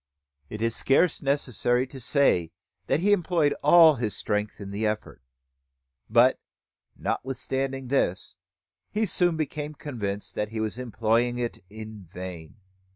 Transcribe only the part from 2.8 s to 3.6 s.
that he employed